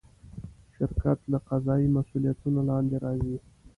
شرکت 0.75 1.19
له 1.31 1.37
قضایي 1.49 1.87
مسوولیتونو 1.95 2.59
لاندې 2.69 2.95
راځي. 3.03 3.37